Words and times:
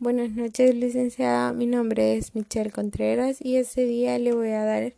Buenas 0.00 0.30
noches, 0.30 0.76
licenciada. 0.76 1.52
Mi 1.52 1.66
nombre 1.66 2.16
es 2.16 2.36
Michelle 2.36 2.70
Contreras 2.70 3.38
y 3.40 3.56
este 3.56 3.84
día 3.84 4.16
le 4.20 4.32
voy 4.32 4.50
a 4.50 4.64
dar 4.64 4.92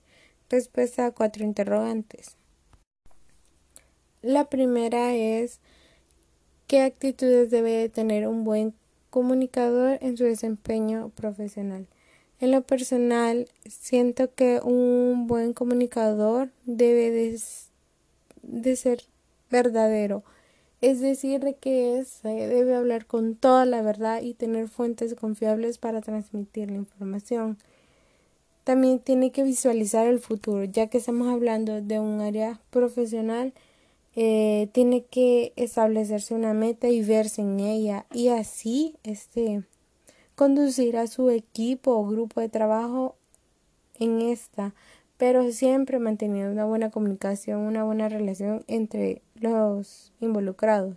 respuesta 0.50 1.07
a 1.07 1.11
cuatro 1.11 1.42
interrogantes. 1.42 2.37
La 4.21 4.50
primera 4.50 5.15
es 5.15 5.58
¿qué 6.67 6.83
actitudes 6.83 7.49
debe 7.49 7.89
tener 7.89 8.29
un 8.29 8.45
buen 8.45 8.75
comunicador 9.09 9.96
en 10.03 10.18
su 10.18 10.25
desempeño 10.25 11.09
profesional? 11.17 11.87
En 12.39 12.51
lo 12.51 12.61
personal, 12.61 13.48
siento 13.67 14.35
que 14.35 14.61
un 14.62 15.27
buen 15.27 15.55
comunicador 15.55 16.51
debe 16.67 17.11
de, 18.43 18.77
ser 18.77 19.05
verdadero 19.48 20.25
es 20.81 21.01
decir, 21.01 21.57
que 21.61 22.05
se 22.05 22.29
debe 22.29 22.75
hablar 22.75 23.07
con 23.07 23.35
toda 23.35 23.67
la 23.67 23.83
verdad 23.83 24.23
y 24.23 24.35
tener 24.35 24.69
fuentes 24.69 25.14
confiables 25.14 25.79
para 25.79 26.00
transmitir 26.00 26.71
la 26.71 26.77
información. 26.77 27.59
También 28.64 28.99
tiene 28.99 29.31
que 29.31 29.43
visualizar 29.43 30.07
el 30.07 30.21
futuro, 30.21 30.64
ya 30.64 30.87
que 30.89 30.99
estamos 30.99 31.29
hablando 31.29 31.82
de 31.82 31.99
un 31.99 32.20
área 32.20 32.60
profesional, 32.70 33.52
eh, 34.16 34.68
tiene 34.73 35.04
que 35.04 35.52
establecerse 35.56 36.34
una 36.34 36.52
meta 36.52 36.88
y 36.88 37.02
verse 37.02 37.42
en 37.42 37.60
ella 37.60 38.06
y 38.12 38.28
así 38.28 38.96
este 39.04 39.62
conducir 40.34 40.96
a 40.96 41.06
su 41.06 41.30
equipo 41.30 41.92
o 41.92 42.06
grupo 42.06 42.40
de 42.40 42.48
trabajo 42.48 43.15
en 43.98 44.23
esta 44.23 44.74
pero 45.20 45.52
siempre 45.52 45.98
manteniendo 45.98 46.51
una 46.51 46.65
buena 46.65 46.88
comunicación, 46.91 47.60
una 47.60 47.84
buena 47.84 48.09
relación 48.09 48.65
entre 48.69 49.20
los 49.34 50.15
involucrados. 50.19 50.96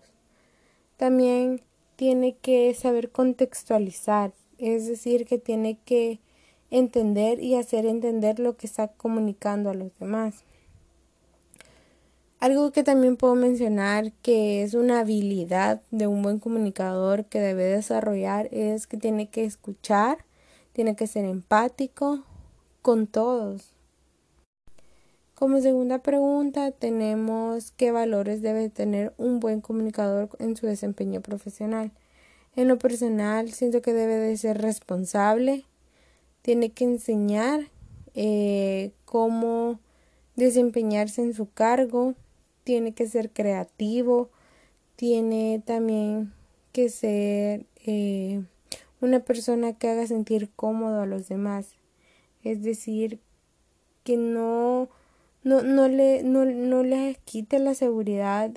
También 0.96 1.62
tiene 1.98 2.38
que 2.38 2.74
saber 2.74 3.12
contextualizar, 3.12 4.32
es 4.58 4.88
decir, 4.88 5.26
que 5.26 5.40
tiene 5.40 5.78
que 5.84 6.22
entender 6.72 7.44
y 7.44 7.56
hacer 7.56 7.86
entender 7.86 8.40
lo 8.40 8.56
que 8.56 8.66
está 8.66 8.88
comunicando 8.88 9.70
a 9.70 9.74
los 9.74 9.92
demás. 10.00 10.46
Algo 12.40 12.72
que 12.72 12.84
también 12.84 13.18
puedo 13.18 13.36
mencionar 13.36 14.14
que 14.22 14.64
es 14.64 14.74
una 14.74 15.02
habilidad 15.02 15.82
de 15.92 16.08
un 16.08 16.22
buen 16.22 16.40
comunicador 16.40 17.26
que 17.26 17.42
debe 17.42 17.66
desarrollar 17.66 18.48
es 18.54 18.88
que 18.88 18.96
tiene 18.96 19.28
que 19.28 19.44
escuchar, 19.44 20.20
tiene 20.72 20.96
que 20.96 21.08
ser 21.08 21.26
empático 21.26 22.24
con 22.82 23.06
todos, 23.06 23.73
como 25.36 25.62
segunda 25.62 26.00
pregunta 26.00 26.72
tenemos 26.72 27.72
qué 27.72 27.92
valores 27.92 28.42
debe 28.42 28.70
tener 28.70 29.14
un 29.18 29.40
buen 29.40 29.62
comunicador 29.62 30.30
en 30.40 30.56
su 30.56 30.68
desempeño 30.68 31.22
profesional. 31.22 31.92
En 32.56 32.68
lo 32.68 32.78
personal 32.78 33.52
siento 33.52 33.82
que 33.82 33.94
debe 33.94 34.16
de 34.16 34.38
ser 34.38 34.62
responsable, 34.62 35.66
tiene 36.44 36.70
que 36.70 36.84
enseñar 36.84 37.62
eh, 38.14 38.92
cómo 39.06 39.80
desempeñarse 40.36 41.22
en 41.22 41.34
su 41.34 41.52
cargo, 41.52 42.14
tiene 42.64 42.94
que 42.94 43.08
ser 43.08 43.32
creativo, 43.32 44.30
tiene 44.96 45.62
también 45.66 46.32
que 46.72 46.90
ser 46.90 47.66
eh, 47.86 48.44
una 49.02 49.20
persona 49.20 49.74
que 49.74 49.90
haga 49.90 50.08
sentir 50.08 50.50
cómodo 50.56 51.02
a 51.02 51.06
los 51.06 51.28
demás, 51.28 51.76
es 52.44 52.64
decir, 52.64 53.20
que 54.04 54.18
no 54.18 54.90
no, 55.44 55.62
no, 55.62 55.88
le, 55.88 56.24
no, 56.24 56.46
no 56.46 56.84
le 56.84 57.18
quite 57.26 57.60
la 57.60 57.74
seguridad 57.74 58.52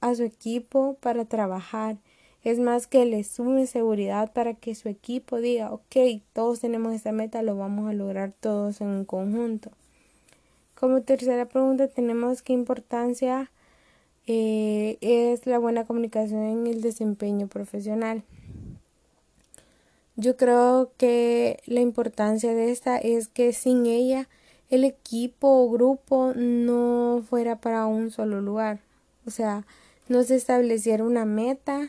a 0.00 0.14
su 0.14 0.22
equipo 0.22 0.96
para 1.00 1.24
trabajar. 1.24 1.98
Es 2.42 2.58
más 2.58 2.86
que 2.86 3.04
le 3.04 3.22
sume 3.22 3.66
seguridad 3.66 4.32
para 4.32 4.54
que 4.54 4.74
su 4.74 4.88
equipo 4.88 5.40
diga, 5.40 5.72
ok, 5.72 6.22
todos 6.32 6.60
tenemos 6.60 6.94
esta 6.94 7.12
meta, 7.12 7.42
lo 7.42 7.56
vamos 7.56 7.90
a 7.90 7.92
lograr 7.92 8.32
todos 8.32 8.80
en 8.80 8.88
un 8.88 9.04
conjunto. 9.04 9.70
Como 10.74 11.02
tercera 11.02 11.44
pregunta 11.46 11.88
tenemos 11.88 12.40
qué 12.40 12.54
importancia 12.54 13.50
eh, 14.26 14.96
es 15.02 15.46
la 15.46 15.58
buena 15.58 15.84
comunicación 15.84 16.42
en 16.42 16.66
el 16.66 16.80
desempeño 16.80 17.48
profesional. 17.48 18.22
Yo 20.16 20.36
creo 20.38 20.92
que 20.96 21.60
la 21.66 21.80
importancia 21.80 22.54
de 22.54 22.70
esta 22.70 22.96
es 22.96 23.28
que 23.28 23.52
sin 23.52 23.84
ella 23.84 24.28
el 24.70 24.84
equipo 24.84 25.48
o 25.48 25.70
grupo 25.70 26.32
no 26.34 27.22
fuera 27.28 27.60
para 27.60 27.86
un 27.86 28.10
solo 28.10 28.40
lugar. 28.40 28.80
O 29.26 29.30
sea, 29.30 29.66
no 30.08 30.22
se 30.22 30.36
estableciera 30.36 31.04
una 31.04 31.24
meta 31.24 31.88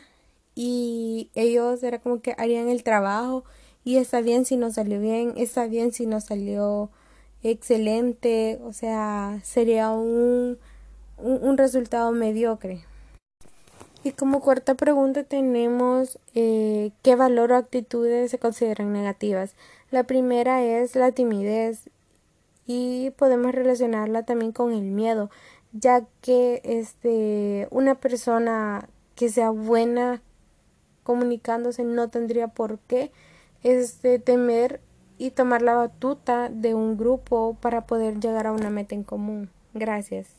y 0.54 1.30
ellos 1.34 1.82
era 1.82 1.98
como 1.98 2.20
que 2.20 2.34
harían 2.36 2.68
el 2.68 2.82
trabajo 2.82 3.44
y 3.84 3.96
está 3.96 4.20
bien 4.20 4.44
si 4.44 4.56
no 4.56 4.70
salió 4.70 5.00
bien, 5.00 5.34
está 5.36 5.66
bien 5.66 5.92
si 5.92 6.06
no 6.06 6.20
salió 6.20 6.90
excelente, 7.42 8.60
o 8.62 8.72
sea, 8.72 9.40
sería 9.42 9.90
un, 9.90 10.58
un, 11.18 11.58
resultado 11.58 12.12
mediocre. 12.12 12.84
Y 14.04 14.12
como 14.12 14.40
cuarta 14.40 14.74
pregunta 14.74 15.24
tenemos 15.24 16.18
eh, 16.34 16.90
qué 17.02 17.16
valor 17.16 17.52
o 17.52 17.56
actitudes 17.56 18.30
se 18.30 18.38
consideran 18.38 18.92
negativas. 18.92 19.54
La 19.90 20.04
primera 20.04 20.62
es 20.62 20.94
la 20.96 21.12
timidez 21.12 21.88
y 22.66 23.10
podemos 23.10 23.52
relacionarla 23.52 24.24
también 24.24 24.52
con 24.52 24.72
el 24.72 24.82
miedo, 24.82 25.30
ya 25.72 26.04
que 26.20 26.60
este 26.64 27.68
una 27.70 27.94
persona 27.96 28.88
que 29.14 29.28
sea 29.28 29.50
buena 29.50 30.22
comunicándose 31.02 31.84
no 31.84 32.08
tendría 32.08 32.48
por 32.48 32.78
qué 32.80 33.10
este 33.62 34.18
temer 34.18 34.80
y 35.18 35.30
tomar 35.30 35.62
la 35.62 35.74
batuta 35.74 36.48
de 36.48 36.74
un 36.74 36.96
grupo 36.96 37.56
para 37.60 37.86
poder 37.86 38.18
llegar 38.20 38.46
a 38.46 38.52
una 38.52 38.70
meta 38.70 38.94
en 38.94 39.04
común. 39.04 39.50
Gracias. 39.74 40.34